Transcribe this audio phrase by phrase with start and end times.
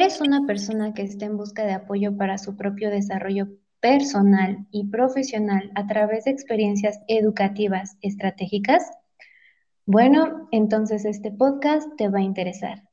[0.00, 3.48] ¿Eres una persona que está en busca de apoyo para su propio desarrollo
[3.80, 8.88] personal y profesional a través de experiencias educativas estratégicas?
[9.86, 12.84] Bueno, entonces este podcast te va a interesar.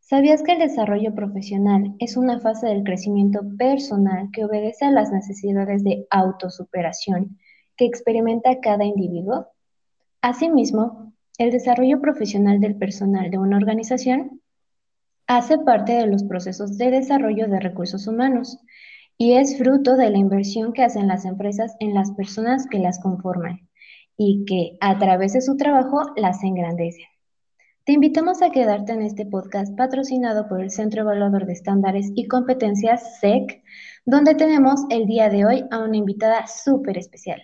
[0.00, 5.12] ¿Sabías que el desarrollo profesional es una fase del crecimiento personal que obedece a las
[5.12, 7.38] necesidades de autosuperación
[7.76, 9.48] que experimenta cada individuo?
[10.22, 14.40] Asimismo, el desarrollo profesional del personal de una organización
[15.26, 18.58] hace parte de los procesos de desarrollo de recursos humanos
[19.18, 23.00] y es fruto de la inversión que hacen las empresas en las personas que las
[23.00, 23.68] conforman
[24.16, 27.06] y que a través de su trabajo las engrandecen.
[27.84, 32.26] Te invitamos a quedarte en este podcast patrocinado por el Centro Evaluador de Estándares y
[32.26, 33.62] Competencias SEC,
[34.04, 37.40] donde tenemos el día de hoy a una invitada súper especial,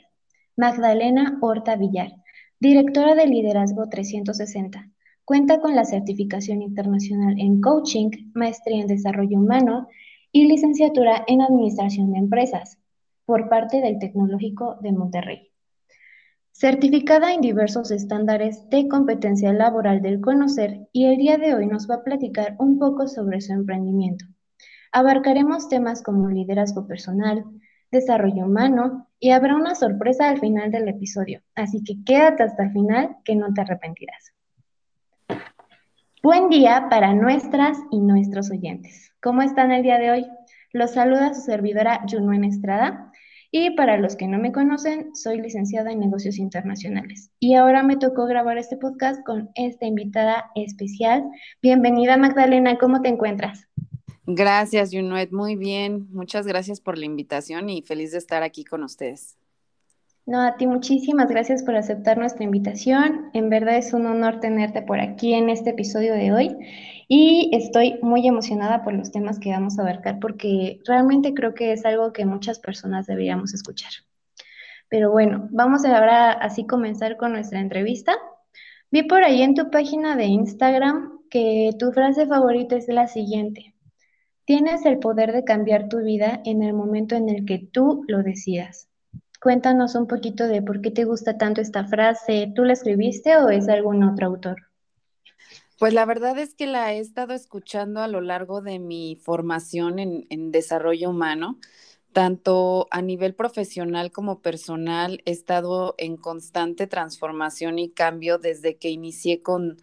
[0.57, 2.11] Magdalena Horta Villar,
[2.59, 4.92] directora de Liderazgo 360.
[5.33, 9.89] Cuenta con la certificación internacional en coaching, maestría en desarrollo humano
[10.31, 12.77] y licenciatura en administración de empresas
[13.25, 15.51] por parte del Tecnológico de Monterrey
[16.53, 21.89] certificada en diversos estándares de competencia laboral del conocer y el día de hoy nos
[21.89, 24.27] va a platicar un poco sobre su emprendimiento.
[24.93, 27.43] Abarcaremos temas como liderazgo personal,
[27.91, 32.73] desarrollo humano y habrá una sorpresa al final del episodio, así que quédate hasta el
[32.73, 34.35] final que no te arrepentirás.
[36.23, 39.11] Buen día para nuestras y nuestros oyentes.
[39.21, 40.27] ¿Cómo están el día de hoy?
[40.73, 43.11] Los saluda su servidora Junuen Estrada
[43.51, 47.33] y para los que no me conocen, soy licenciada en negocios internacionales.
[47.41, 51.25] Y ahora me tocó grabar este podcast con esta invitada especial.
[51.61, 53.67] Bienvenida Magdalena, ¿cómo te encuentras?
[54.25, 55.33] Gracias, Junuet.
[55.33, 56.07] Muy bien.
[56.13, 59.37] Muchas gracias por la invitación y feliz de estar aquí con ustedes.
[60.25, 63.31] No, a ti muchísimas gracias por aceptar nuestra invitación.
[63.35, 66.57] En verdad es un honor tenerte por aquí en este episodio de hoy
[67.09, 71.73] y estoy muy emocionada por los temas que vamos a abarcar porque realmente creo que
[71.73, 73.91] es algo que muchas personas deberíamos escuchar.
[74.89, 78.15] Pero bueno, vamos ahora así comenzar con nuestra entrevista.
[78.93, 83.75] Vi por ahí en tu página de Instagram que tu frase favorita es la siguiente.
[84.45, 88.23] Tienes el poder de cambiar tu vida en el momento en el que tú lo
[88.23, 88.92] decidas.
[89.43, 92.53] Cuéntanos un poquito de por qué te gusta tanto esta frase.
[92.55, 94.69] ¿Tú la escribiste o es algún otro autor?
[95.81, 99.99] Pues la verdad es que la he estado escuchando a lo largo de mi formación
[99.99, 101.59] en, desarrollo humano,
[102.13, 105.21] tanto a nivel profesional como personal.
[105.25, 109.83] He estado en constante transformación y cambio desde que inicié con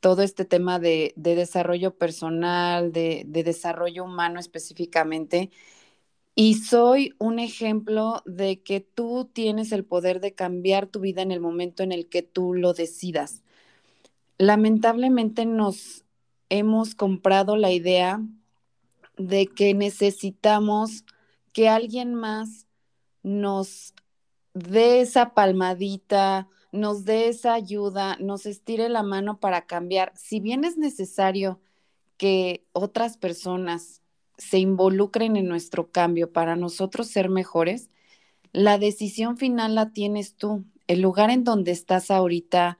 [0.00, 5.50] todo este tema de, desarrollo personal, de desarrollo humano específicamente.
[6.34, 11.30] Y soy un ejemplo de que tú tienes el poder de cambiar tu vida en
[11.30, 13.42] el momento en el que tú lo decidas.
[14.36, 16.04] Lamentablemente nos
[16.48, 18.20] hemos comprado la idea
[19.16, 21.04] de que necesitamos
[21.52, 22.66] que alguien más
[23.22, 23.94] nos
[24.54, 30.12] dé esa palmadita, nos dé esa ayuda, nos estire la mano para cambiar.
[30.16, 31.60] Si bien es necesario
[32.16, 34.03] que otras personas
[34.38, 37.90] se involucren en nuestro cambio para nosotros ser mejores,
[38.52, 40.64] la decisión final la tienes tú.
[40.86, 42.78] El lugar en donde estás ahorita,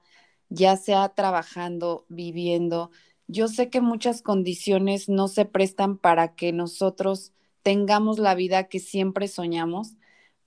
[0.49, 2.91] ya sea trabajando, viviendo,
[3.27, 7.33] yo sé que muchas condiciones no se prestan para que nosotros
[7.63, 9.95] tengamos la vida que siempre soñamos,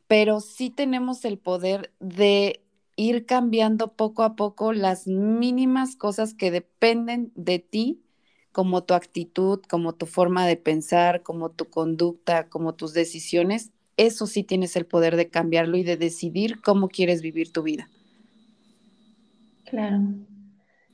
[0.06, 2.64] pero sí tenemos el poder de
[2.96, 8.02] ir cambiando poco a poco las mínimas cosas que dependen de ti
[8.52, 14.26] como tu actitud, como tu forma de pensar, como tu conducta, como tus decisiones, eso
[14.26, 17.90] sí tienes el poder de cambiarlo y de decidir cómo quieres vivir tu vida.
[19.64, 20.00] Claro.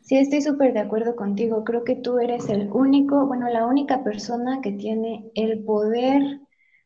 [0.00, 1.64] Sí, estoy súper de acuerdo contigo.
[1.64, 6.40] Creo que tú eres el único, bueno, la única persona que tiene el poder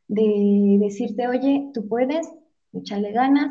[0.08, 2.28] de decirte, oye, tú puedes,
[2.72, 3.50] échale ganas.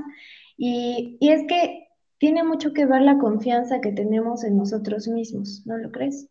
[0.58, 5.64] Y, y es que tiene mucho que ver la confianza que tenemos en nosotros mismos,
[5.66, 6.30] ¿no lo crees?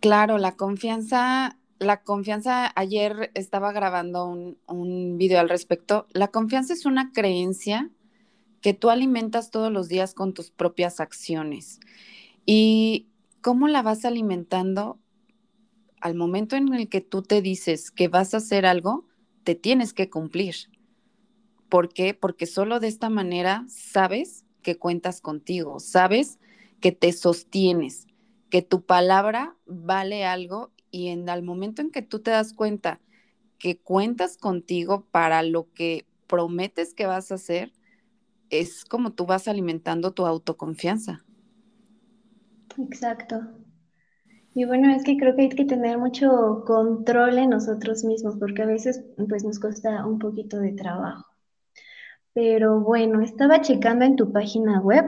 [0.00, 6.06] Claro, la confianza, la confianza, ayer estaba grabando un, un video al respecto.
[6.12, 7.90] La confianza es una creencia
[8.60, 11.80] que tú alimentas todos los días con tus propias acciones.
[12.46, 13.08] ¿Y
[13.40, 14.98] cómo la vas alimentando?
[16.00, 19.06] Al momento en el que tú te dices que vas a hacer algo,
[19.44, 20.56] te tienes que cumplir.
[21.68, 22.14] ¿Por qué?
[22.14, 26.38] Porque solo de esta manera sabes que cuentas contigo, sabes
[26.80, 28.07] que te sostienes,
[28.50, 33.00] que tu palabra vale algo y en el momento en que tú te das cuenta
[33.58, 37.72] que cuentas contigo para lo que prometes que vas a hacer,
[38.50, 41.24] es como tú vas alimentando tu autoconfianza.
[42.78, 43.40] Exacto.
[44.54, 48.62] Y bueno, es que creo que hay que tener mucho control en nosotros mismos, porque
[48.62, 51.26] a veces pues nos cuesta un poquito de trabajo.
[52.32, 55.04] Pero bueno, estaba checando en tu página web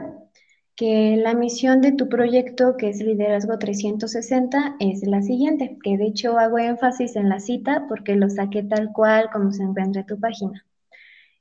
[0.75, 6.07] que la misión de tu proyecto, que es Liderazgo 360, es la siguiente, que de
[6.07, 10.07] hecho hago énfasis en la cita porque lo saqué tal cual como se encuentra en
[10.07, 10.65] tu página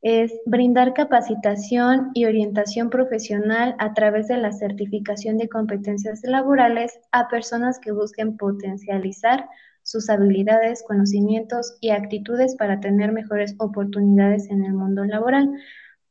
[0.02, 7.28] es brindar capacitación y orientación profesional a través de la certificación de competencias laborales a
[7.28, 9.48] personas que busquen potencializar
[9.82, 15.50] sus habilidades, conocimientos y actitudes para tener mejores oportunidades en el mundo laboral.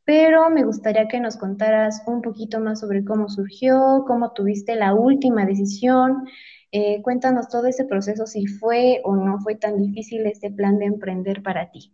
[0.10, 4.96] Pero me gustaría que nos contaras un poquito más sobre cómo surgió, cómo tuviste la
[4.96, 6.28] última decisión.
[6.72, 10.86] Eh, cuéntanos todo ese proceso, si fue o no fue tan difícil este plan de
[10.86, 11.94] emprender para ti.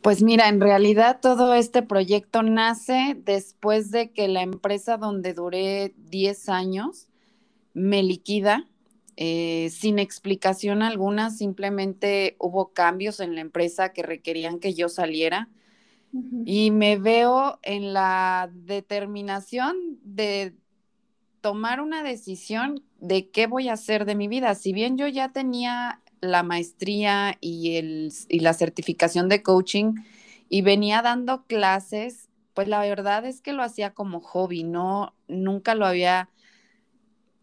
[0.00, 5.92] Pues mira, en realidad todo este proyecto nace después de que la empresa donde duré
[6.06, 7.10] 10 años
[7.74, 8.66] me liquida
[9.16, 15.50] eh, sin explicación alguna, simplemente hubo cambios en la empresa que requerían que yo saliera
[16.44, 20.54] y me veo en la determinación de
[21.40, 24.54] tomar una decisión de qué voy a hacer de mi vida.
[24.54, 29.94] Si bien yo ya tenía la maestría y, el, y la certificación de coaching
[30.48, 35.74] y venía dando clases, pues la verdad es que lo hacía como hobby, no, nunca
[35.74, 36.28] lo había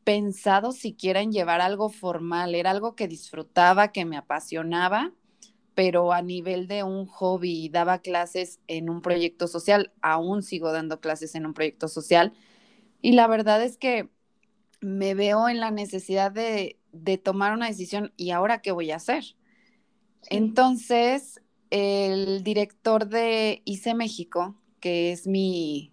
[0.04, 5.12] pensado siquiera en llevar algo formal, era algo que disfrutaba, que me apasionaba,
[5.76, 11.02] pero a nivel de un hobby, daba clases en un proyecto social, aún sigo dando
[11.02, 12.34] clases en un proyecto social,
[13.02, 14.10] y la verdad es que
[14.82, 18.98] me veo en la necesidad de, de tomar una decisión y ahora qué voy a
[18.98, 19.36] hacer.
[20.30, 25.92] Entonces, el director de ICE México, que es mi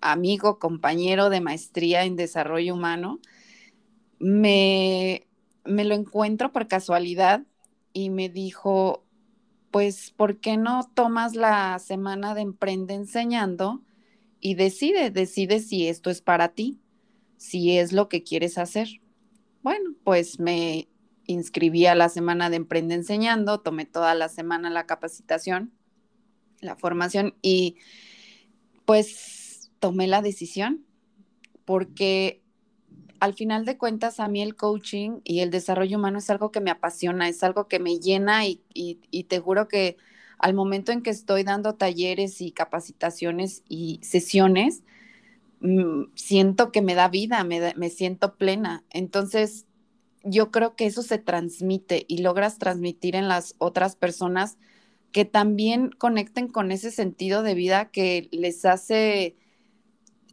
[0.00, 3.20] amigo, compañero de maestría en desarrollo humano,
[4.18, 5.26] me,
[5.64, 7.42] me lo encuentro por casualidad
[7.92, 9.04] y me dijo,
[9.70, 13.82] pues, ¿por qué no tomas la semana de Emprende Enseñando
[14.40, 16.80] y decide, decide si esto es para ti,
[17.36, 18.88] si es lo que quieres hacer?
[19.62, 20.88] Bueno, pues me
[21.26, 25.72] inscribí a la semana de Emprende Enseñando, tomé toda la semana la capacitación,
[26.60, 27.76] la formación y
[28.84, 30.84] pues tomé la decisión
[31.64, 32.42] porque
[33.20, 36.60] al final de cuentas a mí el coaching y el desarrollo humano es algo que
[36.60, 38.60] me apasiona, es algo que me llena y,
[39.28, 39.96] te juro que
[40.38, 44.82] al momento en que estoy dando talleres y capacitaciones y sesiones,
[45.60, 48.84] Mm, siento que me da vida, me, me siento plena.
[48.90, 49.66] Entonces,
[50.24, 54.58] yo creo que eso se transmite y logras transmitir en las otras personas
[55.12, 59.36] que también conecten con ese sentido de vida que les hace,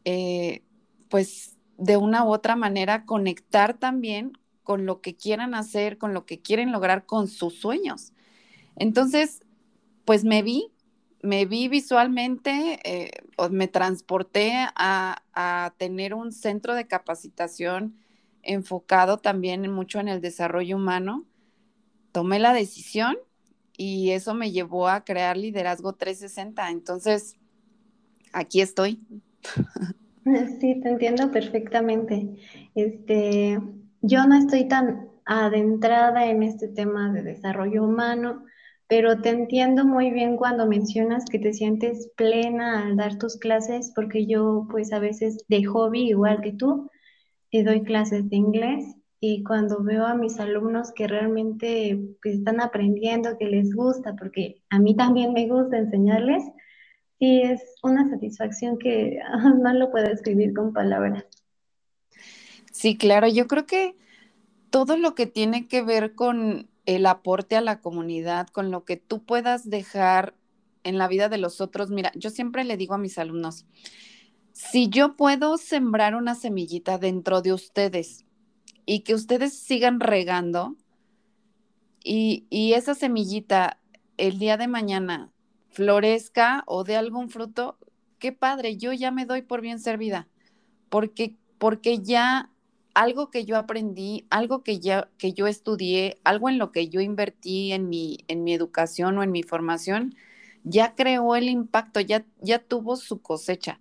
[0.05, 0.63] eh,
[1.09, 4.33] pues, de una u otra manera conectar también
[4.63, 8.13] con lo que quieran hacer, con lo que quieren lograr con sus sueños.
[8.75, 9.41] Entonces,
[10.05, 10.71] pues me vi
[11.21, 13.11] me vi visualmente, eh,
[13.49, 15.21] me transporté a,
[15.77, 17.95] tener un centro de capacitación
[18.41, 21.25] enfocado también mucho en el desarrollo humano.
[22.11, 23.17] Tomé la decisión
[23.75, 26.71] y eso me llevó a crear Liderazgo 360.
[26.71, 27.37] Entonces,
[28.33, 28.99] aquí estoy.
[30.59, 32.35] Sí, te entiendo perfectamente.
[32.75, 33.59] Este,
[34.01, 38.43] yo no estoy tan adentrada en este tema de desarrollo humano
[38.89, 43.91] pero te entiendo muy bien cuando mencionas que te sientes plena al dar tus clases,
[43.93, 46.89] porque yo pues a veces de hobby, igual que tú,
[47.51, 48.85] te doy clases de inglés
[49.19, 54.61] y cuando veo a mis alumnos que realmente pues, están aprendiendo, que les gusta, porque
[54.69, 56.43] a mí también me gusta enseñarles,
[57.19, 59.19] sí es una satisfacción que
[59.61, 61.25] no lo puedo escribir con palabras.
[62.71, 63.95] Sí, claro, yo creo que
[64.69, 68.97] todo lo que tiene que ver con el aporte a la comunidad, con lo que
[68.97, 70.35] tú puedas dejar
[70.83, 71.89] en la vida de los otros.
[71.89, 73.65] Mira, yo siempre le digo a mis alumnos,
[74.53, 78.25] si yo puedo sembrar una semillita dentro de ustedes
[78.85, 80.75] y que ustedes sigan regando
[82.03, 83.79] y, y esa semillita
[84.17, 85.31] el día de mañana
[85.77, 87.77] florezca o de algún fruto,
[88.17, 90.27] qué padre, yo ya me doy por bien servida,
[90.89, 92.49] porque, porque ya
[92.95, 96.99] algo que yo aprendí, algo que, ya, que yo estudié, algo en lo que yo
[96.99, 100.15] invertí en mi, en mi educación o en mi formación,
[100.63, 103.79] ya creó el impacto, ya, ya tuvo su cosecha,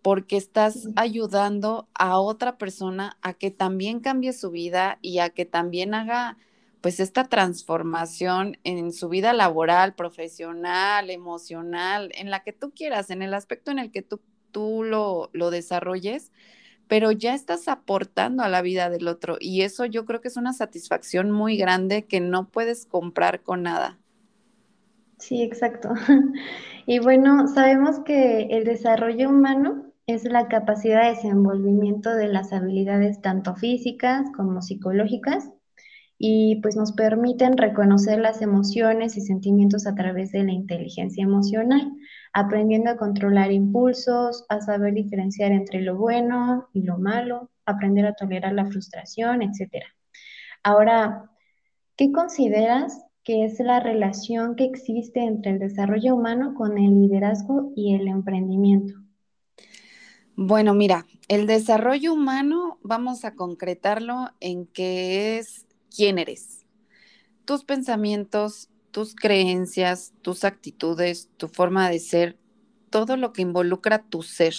[0.00, 5.44] porque estás ayudando a otra persona a que también cambie su vida y a que
[5.44, 6.38] también haga
[6.80, 13.22] pues esta transformación en su vida laboral, profesional, emocional, en la que tú quieras, en
[13.22, 14.20] el aspecto en el que tú,
[14.50, 16.30] tú lo, lo desarrolles
[16.90, 20.36] pero ya estás aportando a la vida del otro y eso yo creo que es
[20.36, 23.96] una satisfacción muy grande que no puedes comprar con nada.
[25.18, 25.90] Sí, exacto.
[26.86, 33.20] Y bueno, sabemos que el desarrollo humano es la capacidad de desenvolvimiento de las habilidades
[33.20, 35.50] tanto físicas como psicológicas
[36.22, 41.90] y pues nos permiten reconocer las emociones y sentimientos a través de la inteligencia emocional,
[42.34, 48.12] aprendiendo a controlar impulsos, a saber diferenciar entre lo bueno y lo malo, aprender a
[48.12, 49.82] tolerar la frustración, etc.
[50.62, 51.30] Ahora,
[51.96, 57.72] ¿qué consideras que es la relación que existe entre el desarrollo humano con el liderazgo
[57.74, 58.92] y el emprendimiento?
[60.36, 66.66] Bueno, mira, el desarrollo humano vamos a concretarlo en que es quién eres.
[67.44, 72.38] Tus pensamientos, tus creencias, tus actitudes, tu forma de ser,
[72.90, 74.54] todo lo que involucra tu ser.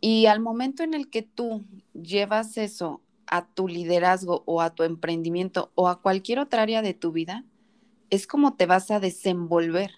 [0.00, 4.82] Y al momento en el que tú llevas eso a tu liderazgo o a tu
[4.82, 7.44] emprendimiento o a cualquier otra área de tu vida,
[8.08, 9.92] es como te vas a desenvolver.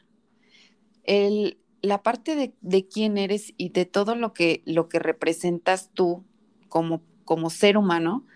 [1.04, 5.90] El, la parte de, de, quién eres y de todo lo que, lo que representas
[5.94, 6.24] tú
[6.68, 8.26] como, como ser humano,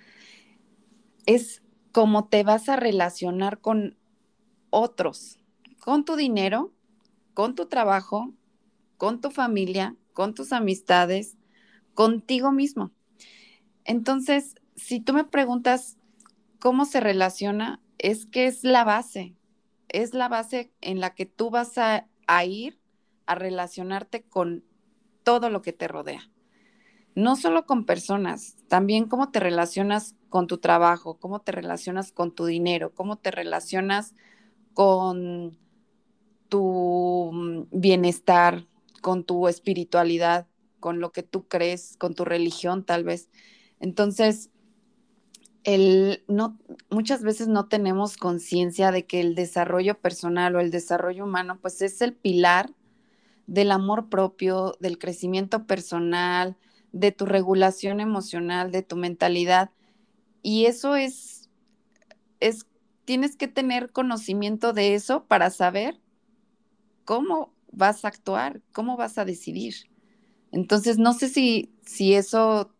[1.26, 3.96] es cómo te vas a relacionar con
[4.70, 5.38] otros,
[5.80, 6.72] con tu dinero,
[7.34, 8.32] con tu trabajo,
[8.96, 11.36] con tu familia, con tus amistades,
[11.94, 12.92] contigo mismo.
[13.84, 15.98] Entonces, si tú me preguntas
[16.58, 19.34] cómo se relaciona, es que es la base,
[19.88, 22.06] es la base en la que tú vas a,
[22.44, 22.78] ir
[23.26, 24.64] a relacionarte con
[25.22, 26.30] todo lo que te rodea
[27.16, 32.30] no solo con personas, también cómo te relacionas con tu trabajo, cómo te relacionas con
[32.30, 34.14] tu dinero, cómo te relacionas
[34.74, 35.56] con
[36.50, 38.66] tu mm, bienestar,
[39.00, 40.46] con tu espiritualidad,
[40.78, 43.30] con lo que tú crees, con tu religión tal vez.
[43.80, 44.50] Entonces,
[45.64, 46.58] el, no,
[46.90, 51.80] muchas veces no tenemos conciencia de que el desarrollo personal o el desarrollo humano, pues
[51.80, 52.74] es el pilar
[53.46, 56.58] del amor propio, del crecimiento personal,
[56.92, 59.70] de tu regulación emocional, de tu mentalidad.
[60.48, 61.50] Y eso es,
[62.38, 62.66] es,
[63.04, 66.00] tienes que tener conocimiento de eso para saber
[67.04, 69.74] cómo vas a actuar, cómo vas a decidir.
[70.52, 72.72] Entonces, no sé si, si eso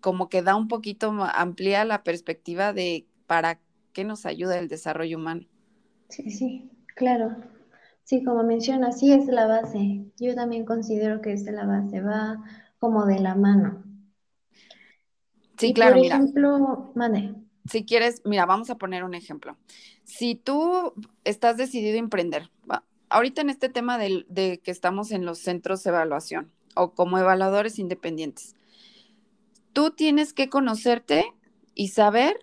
[0.00, 3.60] como que da un poquito, amplía la perspectiva de para
[3.92, 5.46] qué nos ayuda el desarrollo humano.
[6.08, 7.36] Sí, sí, claro.
[8.04, 10.06] Sí, como menciona, sí es la base.
[10.18, 12.00] Yo también considero que es la base.
[12.00, 12.42] Va
[12.78, 13.84] como de la mano.
[15.56, 17.34] Sí, claro, por ejemplo, mande.
[17.70, 19.56] Si quieres, mira, vamos a poner un ejemplo.
[20.04, 20.92] Si tú
[21.24, 22.50] estás decidido a emprender,
[23.08, 27.78] ahorita en este tema de que estamos en los centros de evaluación o como evaluadores
[27.78, 28.54] independientes,
[29.72, 31.32] tú tienes que conocerte
[31.74, 32.38] y saber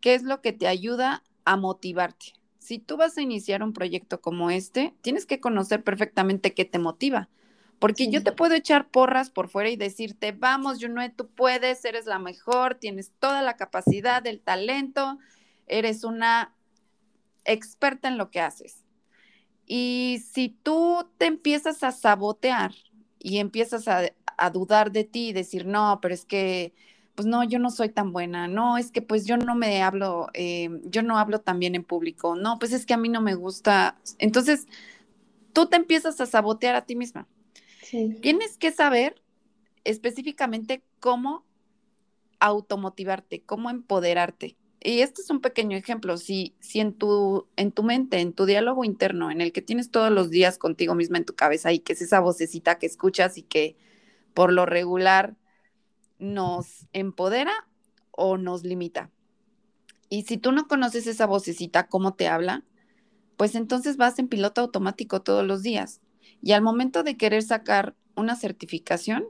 [0.00, 2.34] qué es lo que te ayuda a motivarte.
[2.58, 6.78] Si tú vas a iniciar un proyecto como este, tienes que conocer perfectamente qué te
[6.78, 7.28] motiva.
[7.78, 12.06] Porque yo te puedo echar porras por fuera y decirte, vamos, Junoe, tú puedes, eres
[12.06, 15.18] la mejor, tienes toda la capacidad, el talento,
[15.68, 16.54] eres una
[17.44, 18.84] experta en lo que haces.
[19.66, 22.72] Y si tú te empiezas a sabotear
[23.18, 24.10] y empiezas a,
[24.52, 26.72] dudar de ti y decir, no, pero es que,
[27.16, 30.28] pues no, yo no soy tan buena, no, es que pues yo no me hablo,
[30.32, 33.20] eh, yo no hablo tan bien en público, no, pues es que a mí no
[33.20, 33.98] me gusta.
[34.18, 34.68] Entonces,
[35.52, 37.26] tú te empiezas a sabotear a ti misma.
[37.90, 39.22] Tienes que saber
[39.84, 41.44] específicamente cómo
[42.40, 44.56] automotivarte, cómo empoderarte.
[44.80, 46.16] Y este es un pequeño ejemplo.
[46.16, 49.90] Si, si en, tu, en tu mente, en tu diálogo interno, en el que tienes
[49.90, 53.38] todos los días contigo misma en tu cabeza y que es esa vocecita que escuchas
[53.38, 53.76] y que
[54.34, 55.36] por lo regular
[56.18, 57.52] nos empodera
[58.12, 59.10] o nos limita.
[60.10, 62.64] Y si tú no conoces esa vocecita, cómo te habla,
[63.36, 66.00] pues entonces vas en piloto automático todos los días.
[66.42, 69.24] Y al momento de querer sacar una certificación,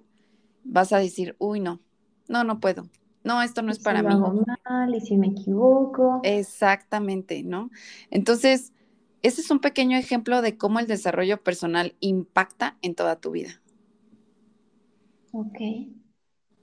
[0.64, 1.80] vas a decir, uy, no,
[2.28, 2.88] no, no puedo.
[3.24, 4.14] No, esto no es para mí.
[4.14, 6.20] Hago mal y si me equivoco.
[6.22, 7.70] Exactamente, ¿no?
[8.10, 8.72] Entonces,
[9.22, 13.60] ese es un pequeño ejemplo de cómo el desarrollo personal impacta en toda tu vida.
[15.32, 15.58] Ok,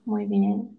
[0.06, 0.75] muy bien.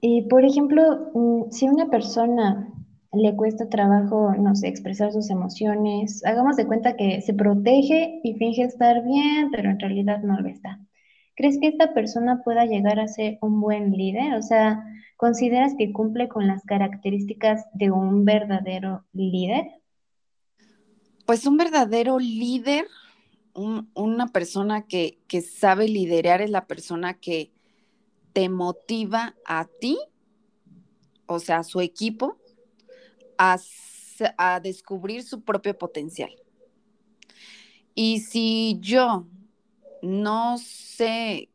[0.00, 2.68] Y por ejemplo, mm, si una persona
[3.12, 6.24] le cuesta trabajo, no sé, expresar sus emociones.
[6.24, 10.48] Hagamos de cuenta que se protege y finge estar bien, pero en realidad no lo
[10.48, 10.80] está.
[11.36, 14.34] ¿Crees que esta persona pueda llegar a ser un buen líder?
[14.34, 14.84] O sea,
[15.16, 19.66] ¿consideras que cumple con las características de un verdadero líder?
[21.26, 22.86] Pues un verdadero líder,
[23.54, 27.52] una persona que, que sabe liderar es la persona que,
[28.32, 29.98] te motiva a ti,
[31.26, 32.38] o sea, a su equipo,
[33.42, 33.58] a,
[34.38, 36.30] a descubrir su propio potencial.
[37.94, 39.26] Y si yo
[40.00, 41.48] no sé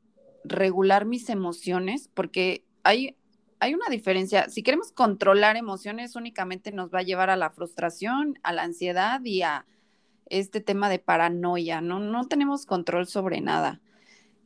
[0.44, 3.16] regular mis emociones, porque hay,
[3.60, 4.50] hay una diferencia.
[4.50, 9.24] Si queremos controlar emociones, únicamente nos va a llevar a la frustración, a la ansiedad
[9.24, 9.66] y a
[10.30, 11.82] este tema de paranoia.
[11.82, 13.82] No, no tenemos control sobre nada.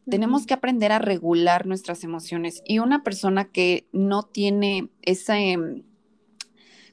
[0.10, 2.62] Tenemos que aprender a regular nuestras emociones.
[2.66, 5.84] Y una persona que no tiene ese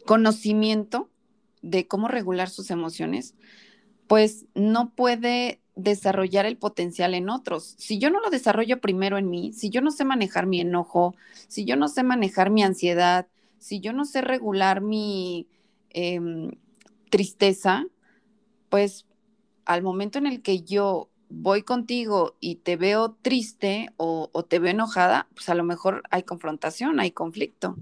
[0.09, 1.11] conocimiento
[1.61, 3.35] de cómo regular sus emociones,
[4.07, 7.75] pues no puede desarrollar el potencial en otros.
[7.77, 11.15] Si yo no lo desarrollo primero en mí, si yo no sé manejar mi enojo,
[11.47, 13.27] si yo no sé manejar mi ansiedad,
[13.59, 15.47] si yo no sé regular mi
[15.91, 16.53] em,
[17.11, 17.85] tristeza,
[18.71, 19.05] pues
[19.67, 24.71] al momento en el que yo voy contigo y te veo triste o, te veo
[24.71, 27.77] enojada, pues a lo mejor hay confrontación, hay conflicto.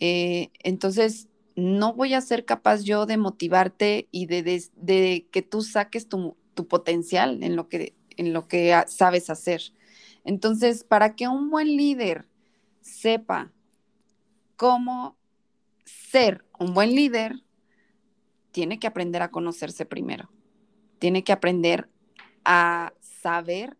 [0.00, 6.06] Eh, entonces, no voy a ser capaz yo de motivarte y de, que tú saques
[6.08, 6.36] tu,
[6.68, 9.62] potencial en lo, que, en lo que sabes hacer.
[10.24, 12.26] Entonces, para que un buen líder
[12.82, 13.52] sepa
[14.56, 15.16] cómo
[15.84, 17.42] ser un buen líder,
[18.52, 20.30] tiene que aprender a conocerse primero.
[20.98, 21.88] Tiene que aprender
[22.44, 23.76] a saber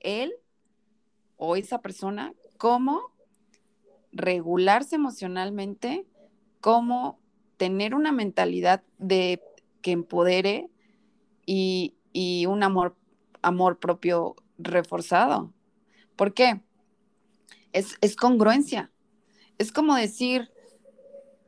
[0.00, 0.34] él
[1.36, 3.12] o esa persona cómo
[4.12, 6.06] regularse emocionalmente
[6.60, 7.18] cómo
[7.56, 9.42] tener una mentalidad de
[9.82, 10.70] que empodere
[11.46, 11.94] y,
[12.46, 12.96] un amor,
[13.42, 15.52] amor propio reforzado.
[16.16, 16.60] ¿Por qué?
[17.72, 18.90] Es, es, congruencia.
[19.58, 20.50] Es como decir,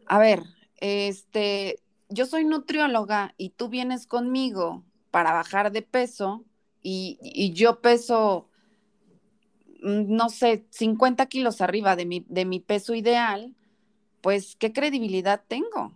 [0.07, 0.43] a ver,
[0.77, 6.45] este, yo soy nutrióloga y tú vienes conmigo para bajar de peso
[6.83, 8.49] y, y yo peso,
[9.83, 13.55] mm, no sé, 50 kilos arriba de mi, de mi peso ideal,
[14.23, 15.95] pues, ¿qué credibilidad tengo?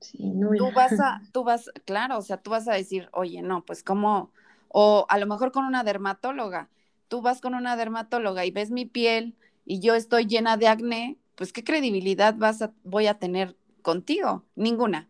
[0.00, 3.64] Sí, Tú vas a, tú vas, claro, o sea, tú vas a decir, oye, no,
[3.64, 4.30] pues cómo,
[4.68, 6.68] o a lo mejor con una dermatóloga,
[7.08, 11.16] tú vas con una dermatóloga y ves mi piel y yo estoy llena de acné,
[11.34, 14.44] pues qué credibilidad vas a, voy a tener contigo?
[14.54, 15.08] Ninguna.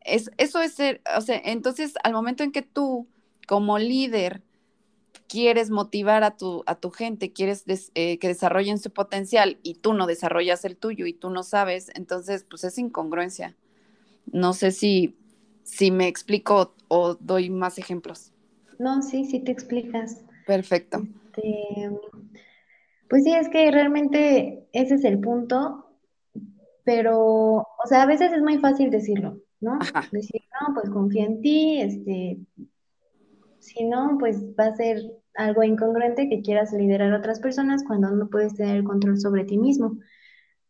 [0.00, 3.08] Es, eso es ser, o sea, entonces al momento en que tú
[3.48, 4.42] como líder
[5.28, 9.94] quieres motivar a tu, a tu gente, quieres eh, que desarrollen su potencial y tú
[9.94, 13.56] no desarrollas el tuyo y tú no sabes, entonces pues es incongruencia.
[14.32, 15.16] No sé si,
[15.62, 18.32] si me explico o doy más ejemplos.
[18.78, 20.24] No, sí, sí te explicas.
[20.46, 21.02] Perfecto.
[21.36, 21.90] Este,
[23.08, 25.86] pues sí, es que realmente ese es el punto,
[26.84, 29.78] pero, o sea, a veces es muy fácil decirlo, ¿no?
[30.12, 32.38] Decir, no, pues confía en ti, este,
[33.66, 34.98] si no, pues va a ser
[35.34, 39.44] algo incongruente que quieras liderar a otras personas cuando no puedes tener el control sobre
[39.44, 39.98] ti mismo.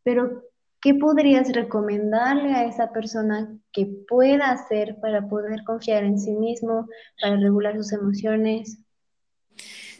[0.04, 0.44] Pero,
[0.80, 6.88] ¿qué podrías recomendarle a esa persona que pueda hacer para poder confiar en sí mismo,
[7.20, 8.78] para regular sus emociones?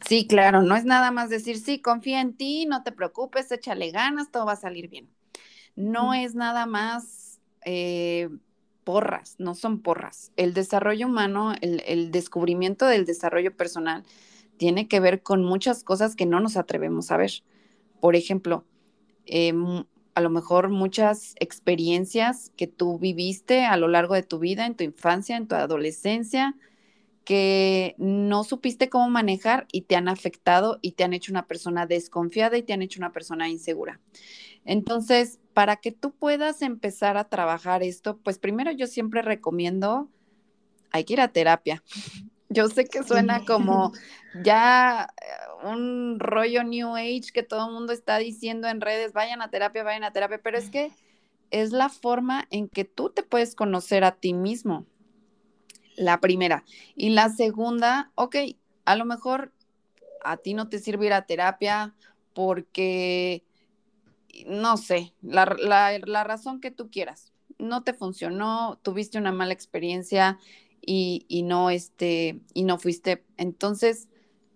[0.06, 3.90] Sí, claro, no es nada más decir, sí, confía en ti, no te preocupes, échale
[3.90, 5.10] ganas, todo va a salir bien.
[5.74, 8.30] No es nada más eh,
[8.86, 10.30] porras, no son porras.
[10.36, 14.04] El desarrollo humano, el, descubrimiento del desarrollo personal
[14.58, 17.32] tiene que ver con muchas cosas que no nos atrevemos a ver.
[18.00, 18.64] Por ejemplo,
[19.26, 24.66] em, a lo mejor muchas experiencias que tú viviste a lo largo de tu vida,
[24.66, 26.54] en tu infancia, en tu adolescencia,
[27.24, 31.86] que no supiste cómo manejar y te han afectado y te han hecho una persona
[31.86, 34.00] desconfiada y te han hecho una persona insegura.
[34.64, 40.10] Entonces, para que tú puedas empezar a trabajar esto, pues primero yo siempre recomiendo,
[40.90, 41.82] hay que ir a terapia.
[42.50, 43.92] Yo sé que suena como
[44.44, 49.42] ya eh, un rollo New Age que todo el mundo está diciendo en redes, vayan
[49.42, 50.92] a terapia, vayan a terapia, pero es que
[51.50, 54.84] es la forma en que tú te puedes conocer a ti mismo.
[55.96, 56.64] La primera.
[56.94, 58.36] Y la segunda, ok,
[58.84, 59.52] a lo mejor
[60.22, 61.94] a ti no te sirve ir a terapia
[62.34, 63.45] porque
[64.46, 70.38] no sé, la, razón que tú quieras, no te funcionó, tuviste una mala experiencia
[70.80, 74.08] y, no, este, y no fuiste, entonces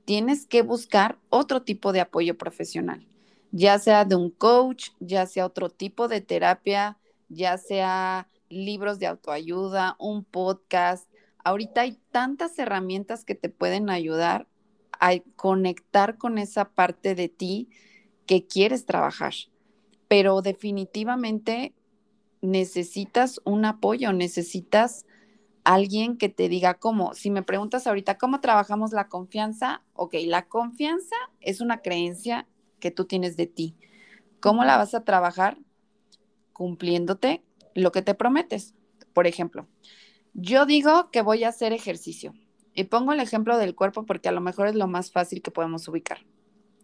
[0.05, 3.07] tienes que buscar otro tipo de apoyo profesional,
[3.53, 9.07] ya sea de un coach, ya sea otro tipo de terapia, ya sea libros de
[9.07, 11.09] autoayuda, un podcast.
[11.45, 14.47] Ahorita hay tantas herramientas que te pueden ayudar
[15.01, 17.69] a conectar con esa parte de ti
[18.27, 19.35] que quieres trabajar
[20.11, 21.73] pero definitivamente
[22.43, 25.07] necesitas un apoyo, necesitas
[25.63, 27.15] alguien que te diga cómo.
[27.15, 32.49] Si me preguntas ahorita cómo trabajamos la confianza, ok, la confianza es una creencia
[32.81, 33.77] que tú tienes de ti.
[34.41, 35.59] ¿Cómo la vas a trabajar?
[36.55, 37.45] Cumpliéndote
[37.77, 38.75] lo que te prometes.
[39.13, 39.69] Por ejemplo,
[40.35, 42.35] yo digo que voy a hacer ejercicio
[42.75, 45.53] y pongo el ejemplo del cuerpo porque a lo mejor es lo más fácil que
[45.53, 46.27] podemos ubicar.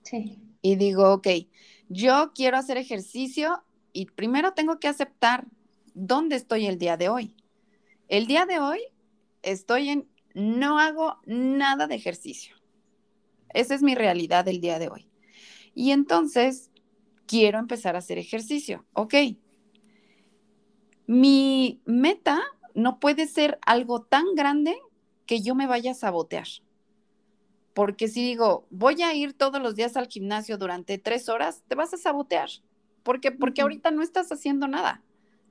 [0.04, 0.38] Sí.
[0.62, 1.26] Y digo, ok,
[1.88, 5.46] yo quiero hacer ejercicio y primero tengo que aceptar
[5.94, 7.34] dónde estoy el día de hoy.
[8.08, 8.80] El día de hoy
[9.42, 12.56] estoy en, no hago nada de ejercicio.
[13.54, 15.08] Esa es mi realidad del día de hoy.
[15.74, 16.70] Y entonces
[17.26, 18.84] quiero empezar a hacer ejercicio.
[18.92, 19.14] Ok.
[21.06, 22.42] Mi meta
[22.74, 24.76] no puede ser algo tan grande
[25.24, 26.46] que yo me vaya a sabotear.
[27.76, 31.74] Porque si digo, voy a ir todos los días al gimnasio durante tres horas, te
[31.74, 32.48] vas a sabotear.
[33.02, 33.32] ¿Por qué?
[33.32, 35.02] Porque ahorita no estás haciendo nada.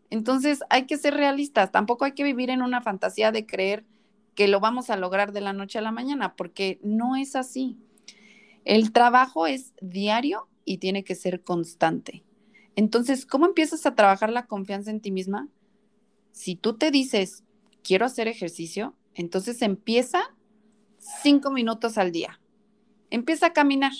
[0.10, 1.72] Entonces hay que ser realistas.
[1.72, 3.86] Tampoco hay que vivir en una fantasía de creer
[4.34, 7.78] que lo vamos a lograr de la noche a la mañana, porque no es así.
[8.64, 12.24] El trabajo es diario y tiene que ser constante.
[12.76, 15.48] Entonces, ¿cómo empiezas a trabajar la confianza en ti misma?
[16.32, 17.44] Si tú te dices,
[17.84, 20.34] quiero hacer ejercicio, entonces empieza
[21.22, 22.40] cinco minutos al día.
[23.10, 23.94] Empieza a caminar,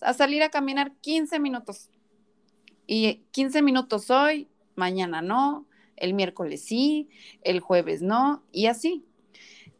[0.00, 1.90] a salir a caminar 15 minutos.
[2.86, 7.08] Y 15 minutos hoy, mañana no, el miércoles sí,
[7.42, 9.04] el jueves no, y así.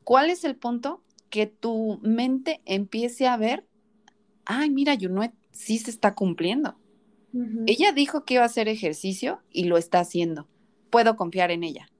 [0.04, 1.02] ¿Cuál es el punto?
[1.30, 3.66] Que tu mente empiece a ver,
[4.44, 6.76] ay, mira, Yunuet sí se está cumpliendo.
[7.66, 10.48] Ella dijo que iba a hacer ejercicio y lo está haciendo.
[10.90, 11.90] Puedo confiar en ella.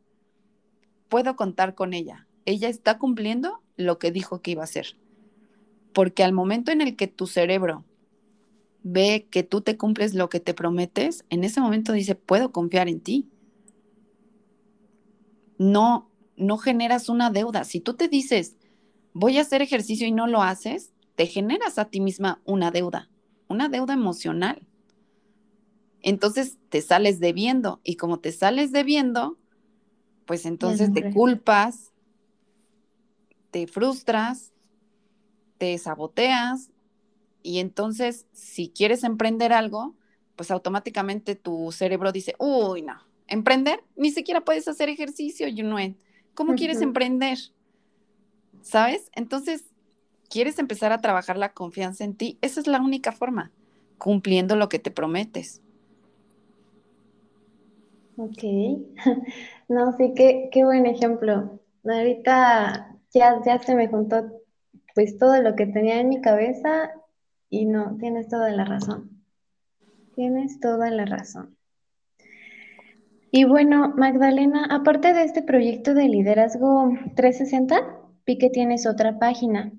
[1.09, 2.27] Puedo contar con ella.
[2.47, 4.97] Ella está cumpliendo lo que dijo que iba a hacer.
[5.93, 7.85] Porque al momento en el que tu cerebro
[8.83, 12.89] ve que tú te cumples lo que te prometes, en ese momento dice, puedo confiar
[12.89, 13.29] en ti.
[15.59, 17.65] No, no generas una deuda.
[17.65, 18.57] Si tú te dices,
[19.13, 23.11] voy a hacer ejercicio y no lo haces, te generas a ti misma una deuda,
[23.49, 24.67] una deuda emocional.
[26.03, 29.39] Entonces te sales debiendo y como te sales debiendo,
[30.27, 31.93] pues entonces te culpas,
[33.57, 34.53] te frustras,
[35.57, 36.69] te saboteas
[37.43, 39.95] y entonces si quieres emprender algo,
[40.37, 45.97] pues automáticamente tu cerebro dice, uy, no, emprender, ni siquiera puedes hacer ejercicio, Junuen.
[46.35, 47.39] ¿Cómo quieres emprender?
[48.61, 49.11] ¿Sabes?
[49.15, 49.65] Entonces,
[50.29, 52.37] ¿quieres empezar a trabajar la confianza en ti?
[52.43, 53.53] Esa es la única forma,
[53.97, 55.63] cumpliendo lo que te prometes.
[58.19, 58.43] Ok.
[59.69, 61.59] No, sí, qué, qué buen ejemplo.
[61.85, 64.25] Ahorita ya, ya se me juntó
[64.95, 66.91] pues todo lo que tenía en mi cabeza
[67.51, 69.23] y no, tienes toda la razón.
[70.15, 71.57] Tienes toda la razón.
[73.31, 77.77] Y bueno, Magdalena, aparte de este proyecto de liderazgo 360,
[78.25, 79.73] vi que tienes otra página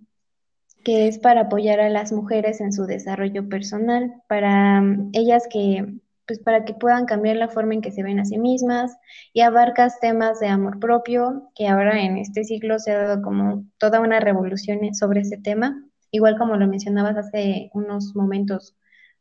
[0.83, 5.85] que es para apoyar a las mujeres en su desarrollo personal, para mm, ellas que,
[6.27, 8.97] pues para que puedan cambiar la forma en que se ven a sí mismas
[9.33, 13.63] y abarcas temas de amor propio, que ahora en este siglo se ha dado como
[13.77, 18.75] toda una revolución sobre ese tema, igual como lo mencionabas hace unos momentos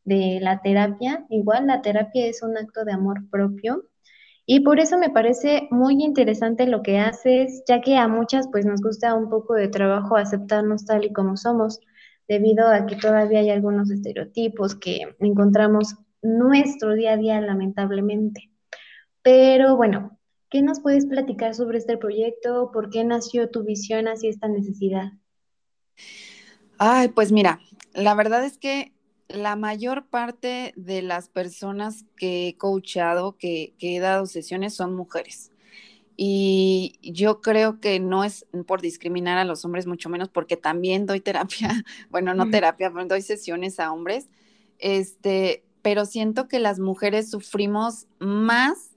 [0.04, 3.84] de la terapia, igual la terapia es un acto de amor propio.
[4.48, 8.64] Y por eso me parece muy interesante lo que haces, ya que a muchas pues
[8.64, 11.80] nos gusta un poco de trabajo aceptarnos tal y como somos,
[12.28, 18.50] debido a que todavía hay algunos estereotipos que encontramos nuestro día a día lamentablemente.
[19.22, 20.18] Pero bueno,
[20.50, 22.70] ¿qué nos puedes platicar sobre este proyecto?
[22.72, 25.12] ¿Por qué nació tu visión hacia esta necesidad?
[26.78, 27.60] Ay, pues mira,
[27.94, 28.92] la verdad es que
[29.28, 35.52] la mayor parte de las personas que he coachado, que, he dado sesiones, son mujeres.
[36.16, 41.04] Y yo creo que no es por discriminar a los hombres, mucho menos porque también
[41.04, 41.68] doy terapia,
[42.10, 44.28] bueno, no terapia, pero doy sesiones a hombres,
[44.78, 48.90] este, pero siento que las mujeres sufrimos más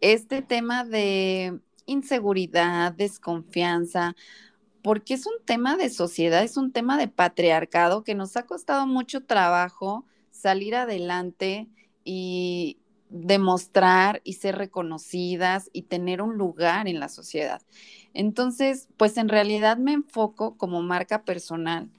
[0.00, 4.14] este tema de inseguridad, desconfianza,
[4.82, 8.86] porque es un tema de sociedad, es un tema de patriarcado que nos ha costado
[8.86, 11.66] mucho trabajo salir adelante
[12.04, 17.62] y demostrar y ser reconocidas y tener un lugar en la sociedad.
[18.14, 21.90] Entonces, pues en realidad me enfoco como marca personal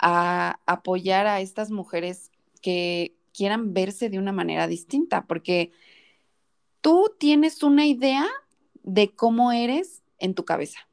[0.00, 2.30] a apoyar a estas mujeres
[2.62, 5.72] que quieran verse de una manera distinta, porque
[6.80, 8.26] tú tienes una idea
[8.82, 10.90] de cómo eres en tu cabeza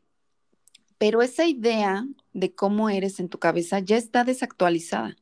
[0.98, 5.16] pero esa idea de cómo eres en tu cabeza ya está desactualizada.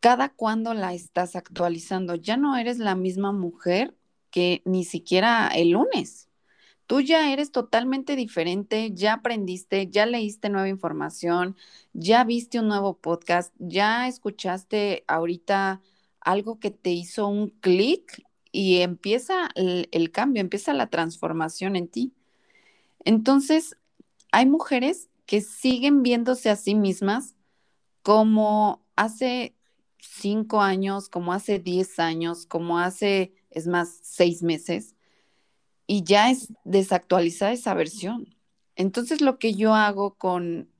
[0.00, 3.94] Cada cuando la estás actualizando, ya no eres la misma mujer
[4.30, 6.28] que ni siquiera el lunes.
[6.90, 11.54] Tú ya eres totalmente diferente, ya aprendiste, ya leíste nueva información,
[11.92, 15.82] ya viste un nuevo podcast, ya escuchaste ahorita
[16.20, 21.86] algo que te hizo un clic y empieza el, el, cambio, empieza la transformación en
[21.86, 22.12] ti.
[23.04, 23.76] Entonces,
[24.32, 27.36] hay mujeres que siguen viéndose a sí mismas
[28.02, 29.54] como hace
[30.00, 34.96] cinco años, como hace diez años, como hace, es más, seis meses
[35.90, 38.32] y ya es desactualizada esa versión.
[38.76, 40.70] Entonces lo que yo hago con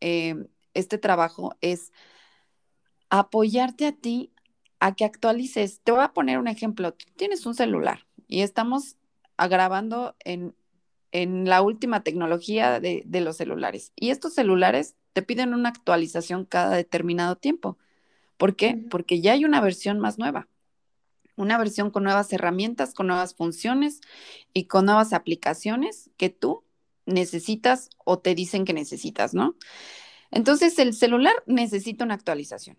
[0.00, 1.92] eh, este trabajo es
[3.10, 4.32] apoyarte a ti
[4.80, 5.82] a que actualices.
[5.84, 6.94] Te voy a poner un ejemplo.
[7.16, 8.96] tienes un celular y estamos
[9.36, 10.54] grabando en,
[11.12, 13.92] en la última tecnología de, de, los celulares.
[13.94, 17.76] Y estos celulares te piden una actualización cada determinado tiempo.
[18.38, 18.82] ¿Por qué?
[18.88, 20.48] Porque ya hay una versión más nueva
[21.36, 24.00] una versión con nuevas herramientas, con nuevas funciones
[24.52, 26.64] y con nuevas aplicaciones que tú
[27.06, 29.56] necesitas o te dicen que necesitas, ¿no?
[30.30, 32.78] Entonces el celular necesita una actualización,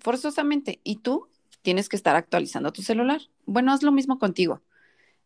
[0.00, 1.28] forzosamente, y tú
[1.62, 3.20] tienes que estar actualizando tu celular.
[3.46, 4.62] Bueno, es lo mismo contigo,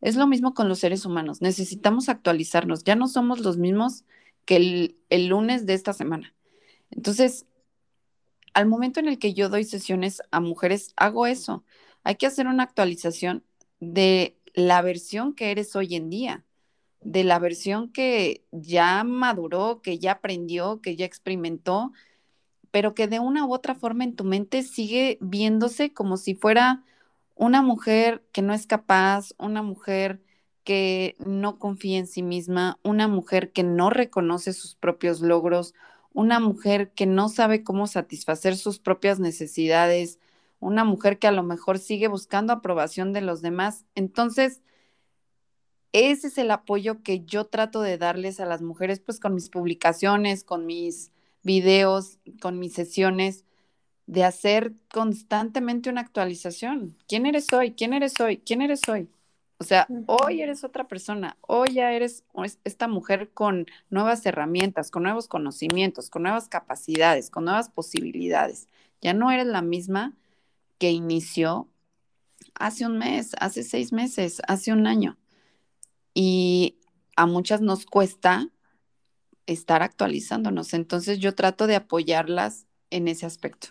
[0.01, 4.05] es lo mismo con los seres humanos, necesitamos actualizarnos, ya no somos los mismos
[4.45, 6.35] que el, el lunes de esta semana.
[6.91, 7.47] Entonces,
[8.55, 11.65] al momento en el que yo doy sesiones a mujeres, hago eso
[12.05, 13.45] hay que hacer una actualización
[13.81, 16.45] de la versión que eres hoy en día,
[17.01, 21.93] de la versión que ya maduró, que ya aprendió, que ya experimentó,
[22.71, 26.85] pero que de una u otra forma en tu mente sigue viéndose como si fuera
[27.35, 30.23] una mujer que no es capaz, una mujer
[30.65, 35.75] que no confía en sí misma, una mujer que no reconoce sus propios logros,
[36.13, 40.19] una mujer que no sabe cómo satisfacer sus propias necesidades,
[40.63, 43.85] una mujer que a lo mejor sigue buscando aprobación de los demás.
[43.97, 44.63] Entonces,
[45.93, 49.51] ese es el apoyo que yo trato de darles a las mujeres, pues con mis
[49.51, 51.11] publicaciones, con mis
[51.43, 53.45] videos, con mis sesiones,
[54.07, 56.97] de hacer constantemente una actualización.
[57.09, 57.73] ¿Quién eres hoy?
[57.73, 58.39] ¿Quién eres hoy?
[58.39, 59.09] ¿Quién eres hoy?
[59.59, 62.25] O sea, hoy eres otra persona, hoy ya eres
[62.65, 68.67] esta mujer con nuevas herramientas, con nuevos conocimientos, con nuevas capacidades, con nuevas posibilidades.
[69.01, 70.15] Ya no eres la misma
[70.79, 71.69] que inició
[72.55, 75.19] hace un mes, hace seis meses, hace un año.
[76.15, 76.79] Y
[77.17, 78.49] a muchas nos cuesta
[79.47, 80.75] estar actualizándonos.
[80.75, 83.69] Entonces yo trato de apoyarlas en ese aspecto.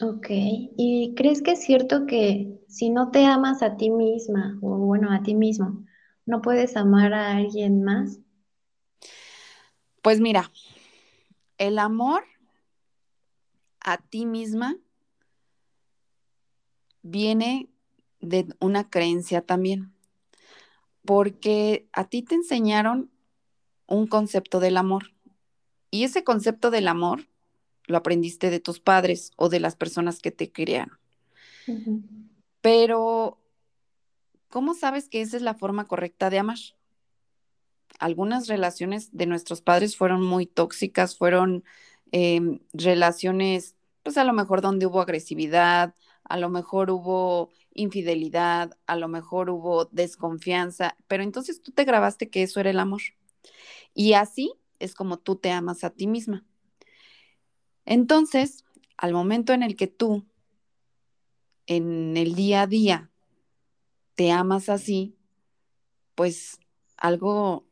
[0.00, 4.76] Ok, ¿y crees que es cierto que si no te amas a ti misma o
[4.78, 5.84] bueno, a ti mismo,
[6.26, 8.18] no puedes amar a alguien más?
[10.02, 10.50] Pues mira,
[11.58, 12.24] el amor
[13.80, 14.76] a ti misma
[17.04, 17.68] viene
[18.20, 19.92] de una creencia también,
[21.04, 23.10] porque a ti te enseñaron
[23.86, 25.12] un concepto del amor
[25.90, 27.28] y ese concepto del amor
[27.86, 30.98] lo aprendiste de tus padres o de las personas que te criaron.
[32.62, 33.38] Pero,
[34.48, 36.58] ¿cómo sabes que esa es la forma correcta de amar?
[37.98, 41.62] Algunas relaciones de nuestros padres fueron muy tóxicas, fueron
[42.10, 48.96] em, relaciones, pues a lo mejor donde hubo agresividad, a lo mejor hubo infidelidad, a
[48.96, 53.02] lo mejor hubo desconfianza, pero entonces tú te grabaste que eso era el amor.
[53.94, 56.44] Y así es como tú te amas a ti misma.
[57.84, 58.64] Entonces,
[58.96, 60.24] al momento en el que tú,
[61.66, 63.10] en el día a día,
[64.14, 65.16] te amas así,
[66.14, 66.58] pues
[66.96, 67.66] algo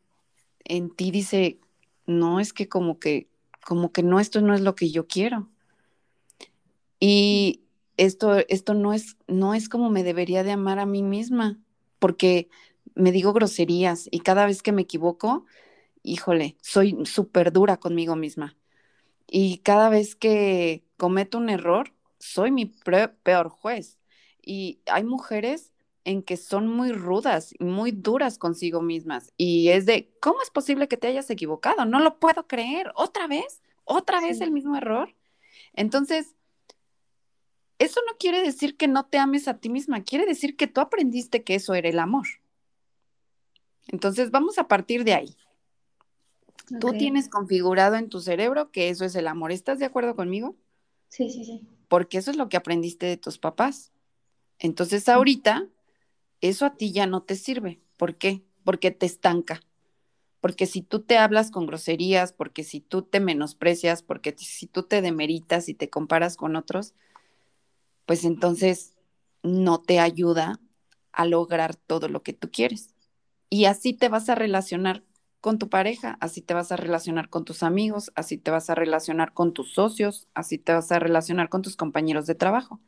[0.64, 1.60] en ti dice,
[2.06, 3.28] no es que como que,
[3.64, 5.48] como que no, esto no es lo que yo quiero.
[6.98, 7.61] Y
[7.96, 11.58] esto, esto no, es, no es como me debería de amar a mí misma,
[11.98, 12.48] porque
[12.94, 15.44] me digo groserías y cada vez que me equivoco,
[16.02, 18.56] híjole, soy súper dura conmigo misma.
[19.26, 23.98] Y cada vez que cometo un error, soy mi peor juez.
[24.42, 25.72] Y hay mujeres
[26.04, 29.32] en que son muy rudas y muy duras consigo mismas.
[29.36, 31.84] Y es de, ¿cómo es posible que te hayas equivocado?
[31.84, 32.92] No lo puedo creer.
[32.94, 33.62] ¿Otra vez?
[33.84, 35.14] ¿Otra vez el mismo error?
[35.74, 36.34] Entonces,
[37.82, 40.80] eso no quiere decir que no te ames a ti misma, quiere decir que tú
[40.80, 42.26] aprendiste que eso era el amor.
[43.88, 45.36] Entonces, vamos a partir de ahí.
[46.80, 49.52] Tú tienes configurado en tu cerebro que eso es el amor.
[49.52, 50.56] ¿Estás de acuerdo conmigo?
[51.08, 51.66] Sí, sí, sí.
[51.88, 53.92] Porque eso es lo que aprendiste de tus papás.
[54.58, 55.66] Entonces, ahorita,
[56.40, 57.80] eso a ti ya no te sirve.
[57.96, 58.42] ¿Por qué?
[58.64, 59.62] Porque te estanca.
[60.40, 64.84] Porque si tú te hablas con groserías, porque si tú te menosprecias, porque si tú
[64.84, 66.94] te demeritas y te comparas con otros,
[68.06, 68.94] pues entonces
[69.42, 70.60] no te ayuda
[71.12, 72.94] a lograr todo lo que tú quieres.
[73.50, 75.04] Y así te vas a relacionar
[75.40, 78.74] con tu pareja, así te vas a relacionar con tus amigos, así te vas a
[78.74, 82.80] relacionar con tus socios, así te vas a relacionar con tus compañeros de trabajo.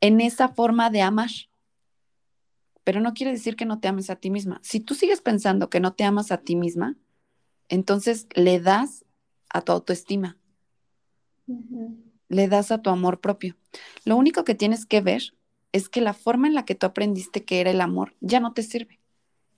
[0.00, 1.30] En esa forma de amar.
[2.84, 4.60] Pero no quiere decir que no te ames a ti misma.
[4.62, 6.96] Si tú sigues pensando que no te amas a ti misma,
[7.68, 9.04] entonces le das
[9.48, 10.36] a tu autoestima.
[12.28, 13.56] Le das a tu amor propio.
[14.04, 15.34] Lo único que tienes que ver
[15.72, 18.52] es que la forma en la que tú aprendiste que era el amor ya no
[18.52, 19.00] te sirve.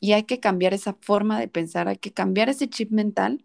[0.00, 3.44] Y hay que cambiar esa forma de pensar, hay que cambiar ese chip mental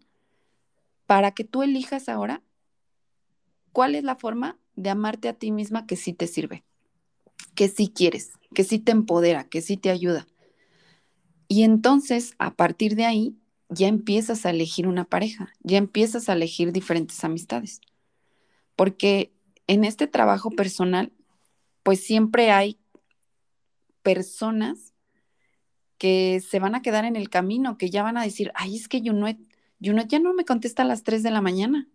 [1.06, 2.42] para que tú elijas ahora
[3.72, 6.64] cuál es la forma de amarte a ti misma que sí te sirve,
[7.54, 10.26] que sí quieres, que sí te empodera, que sí te ayuda.
[11.48, 13.36] Y entonces, a partir de ahí,
[13.68, 17.80] ya empiezas a elegir una pareja, ya empiezas a elegir diferentes amistades.
[18.76, 19.32] Porque
[19.66, 21.12] en este trabajo personal,
[21.82, 22.78] pues siempre hay
[24.02, 24.94] personas
[25.98, 28.88] que se van a quedar en el camino, que ya van a decir, ay, es
[28.88, 29.38] que Junet,
[29.82, 31.88] Junet ya no me contesta a las 3 de la mañana.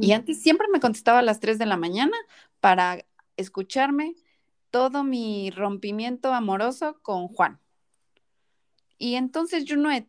[0.00, 2.16] Y antes siempre me contestaba a las 3 de la mañana
[2.60, 3.04] para
[3.36, 4.14] escucharme
[4.70, 7.60] todo mi rompimiento amoroso con Juan.
[8.98, 10.08] Y entonces Junet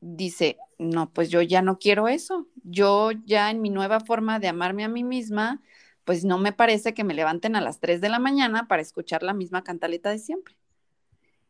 [0.00, 2.48] dice, no, pues yo ya no quiero eso.
[2.64, 5.60] Yo ya en mi nueva forma de amarme a mí misma,
[6.04, 9.22] pues no me parece que me levanten a las 3 de la mañana para escuchar
[9.22, 10.56] la misma cantaleta de siempre.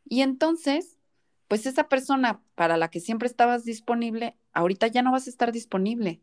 [0.05, 0.99] Y entonces
[1.49, 5.51] pues esa persona para la que siempre estabas disponible, ahorita ya no vas a estar
[5.51, 6.21] disponible.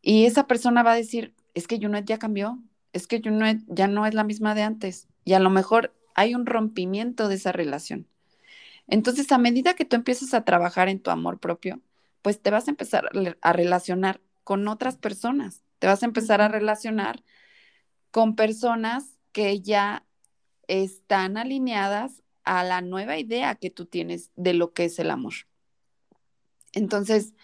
[0.00, 2.58] Y esa persona va a decir, es que Junet ya cambió,
[2.94, 5.08] es que Junet ya no es la misma de antes.
[5.26, 8.08] Y a lo mejor hay un rompimiento de esa relación.
[8.86, 11.80] Entonces, a medida que tú empiezas a trabajar en tu amor propio,
[12.20, 16.48] pues te vas a empezar a relacionar con otras personas, te vas a empezar a
[16.48, 17.24] relacionar
[18.10, 20.04] con personas que ya
[20.68, 25.34] están alineadas a la nueva idea que tú tienes de lo que es el amor.
[26.72, 27.34] Entonces,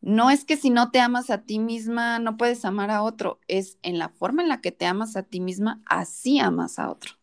[0.00, 3.40] no es que si no te amas a ti misma, no puedes amar a otro,
[3.46, 6.90] es en la forma en la que te amas a ti misma, así amas a
[6.90, 7.14] otro.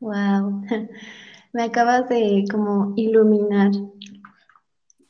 [0.00, 0.62] Wow,
[1.52, 3.70] me acabas de como iluminar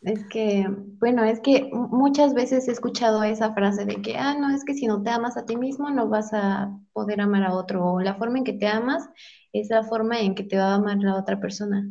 [0.06, 0.64] es que,
[1.00, 4.74] bueno, es que muchas veces he escuchado esa frase de que, ah, no, es que
[4.74, 8.00] si no te amas a ti mismo no vas a poder amar a otro, o
[8.00, 9.08] la forma en que te amas
[9.52, 11.90] es la forma en que te va a amar la otra persona.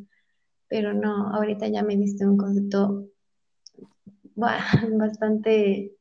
[0.70, 3.10] Pero no, ahorita ya me diste un concepto
[4.36, 5.92] bastante,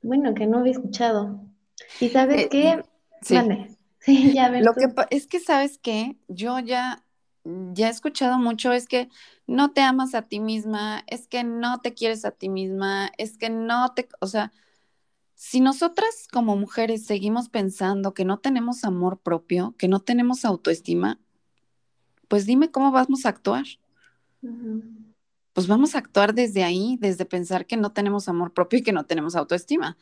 [0.00, 1.42] bueno, que no había escuchado.
[2.00, 2.82] ¿Y sabes eh, qué?
[3.20, 3.36] Sí.
[4.08, 4.64] Sí, ya ves.
[4.64, 6.16] Lo que es que, ¿sabes qué?
[6.28, 7.04] Yo ya
[7.72, 9.08] ya he escuchado mucho es que
[9.46, 13.38] no te amas a ti misma, es que no te quieres a ti misma, es
[13.38, 14.52] que no te, o sea,
[15.34, 21.18] si nosotras como mujeres seguimos pensando que no tenemos amor propio, que no tenemos autoestima,
[22.28, 23.64] pues dime cómo vamos a actuar.
[25.52, 28.92] Pues vamos a actuar desde ahí, desde pensar que no tenemos amor propio y que
[28.92, 29.96] no tenemos autoestima.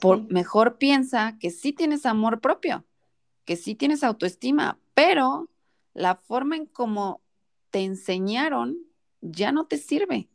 [0.00, 2.84] Por, Mejor piensa que sí tienes amor propio,
[3.46, 5.48] que sí tienes autoestima, pero
[5.94, 7.22] la forma en cómo
[7.70, 8.76] te enseñaron
[9.22, 10.28] ya no te sirve.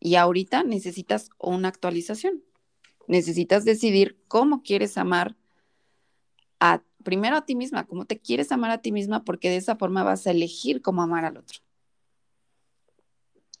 [0.00, 2.42] Y ahorita necesitas una actualización.
[3.08, 5.36] Necesitas decidir cómo quieres amar
[6.60, 9.76] a, primero a ti misma, cómo te quieres amar a ti misma, porque de esa
[9.76, 11.60] forma vas a elegir cómo amar al otro.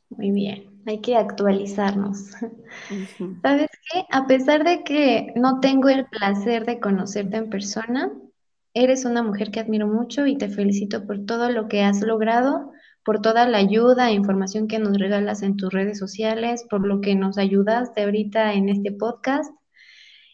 [0.08, 2.30] Muy bien, hay que actualizarnos.
[3.42, 4.06] ¿Sabes qué?
[4.10, 8.12] A pesar de que no tengo el placer de conocerte en persona,
[8.78, 12.72] Eres una mujer que admiro mucho y te felicito por todo lo que has logrado,
[13.06, 17.00] por toda la ayuda e información que nos regalas en tus redes sociales, por lo
[17.00, 19.50] que nos ayudaste ahorita en este podcast.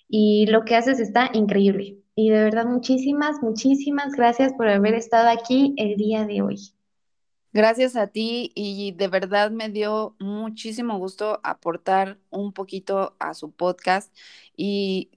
[0.09, 1.99] Y lo que haces está increíble.
[2.17, 6.57] Y de verdad, muchísimas, muchísimas gracias por haber estado aquí el día de hoy.
[7.53, 13.53] Gracias a ti y de verdad me dio muchísimo gusto aportar un poquito a su
[13.53, 14.13] podcast
[14.57, 15.11] y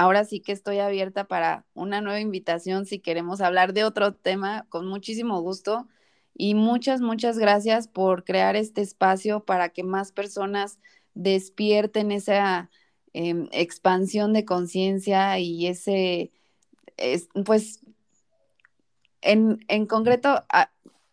[0.00, 4.64] ahora sí que estoy abierta para una nueva invitación si queremos hablar de otro tema,
[4.70, 5.88] con muchísimo gusto.
[6.34, 10.78] Y muchas, muchas gracias por crear este espacio para que más personas
[11.12, 12.70] despierten esa
[13.12, 16.32] em, expansión de conciencia y ese,
[17.44, 17.80] pues,
[19.20, 20.46] en, en concreto,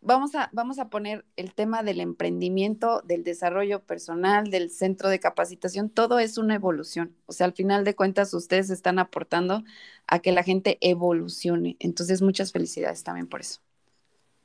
[0.01, 5.19] vamos a, vamos a poner el tema del emprendimiento, del desarrollo personal, del centro de
[5.19, 7.15] capacitación, todo es una evolución.
[7.25, 9.63] O sea, al final de cuentas, ustedes están aportando
[10.07, 11.75] a que la gente evolucione.
[11.79, 13.59] Entonces, muchas felicidades también por eso.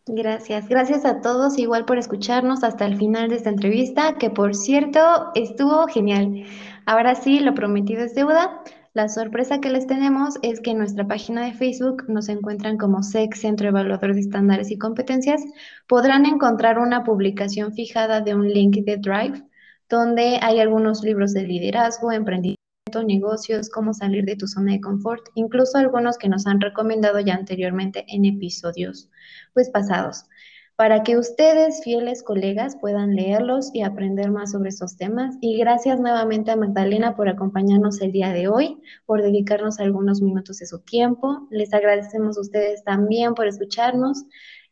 [0.06, 4.56] Gracias, gracias a todos igual por escucharnos hasta el final de esta entrevista, que por
[4.56, 6.44] cierto estuvo genial.
[6.86, 8.64] Ahora sí, lo prometido es deuda.
[8.94, 13.02] La sorpresa que les tenemos es que en nuestra página de Facebook nos encuentran como
[13.02, 15.42] SEC, Centro Evaluador de Estándares y Competencias.
[15.88, 19.42] Podrán encontrar una publicación fijada de un link de Drive,
[19.88, 22.58] donde hay algunos libros de liderazgo, emprendimiento,
[23.06, 27.34] negocios, cómo salir de tu zona de confort, incluso algunos que nos han recomendado ya
[27.34, 29.08] anteriormente en episodios
[29.54, 30.26] pues pasados
[30.82, 35.36] para que ustedes, fieles colegas, puedan leerlos y aprender más sobre esos temas.
[35.40, 40.58] Y gracias nuevamente a Magdalena por acompañarnos el día de hoy, por dedicarnos algunos minutos
[40.58, 41.46] de su tiempo.
[41.52, 44.24] Les agradecemos a ustedes también por escucharnos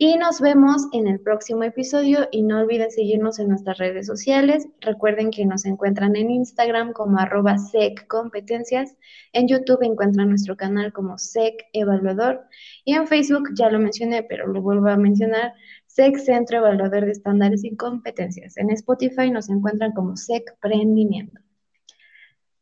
[0.02, 4.66] y nos vemos en el próximo episodio y no olviden seguirnos en nuestras redes sociales.
[4.80, 8.96] Recuerden que nos encuentran en Instagram como arroba seccompetencias,
[9.34, 12.46] en YouTube encuentran nuestro canal como sec evaluador
[12.82, 15.52] y en Facebook ya lo mencioné, pero lo vuelvo a mencionar,
[15.92, 18.56] SEC Centro Evaluador de Estándares y Competencias.
[18.56, 21.40] En Spotify nos encuentran como SEC Prendimiento.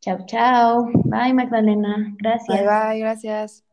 [0.00, 0.86] Chao, chao.
[1.04, 2.14] Bye, Magdalena.
[2.18, 2.58] Gracias.
[2.58, 3.67] Bye, bye, gracias.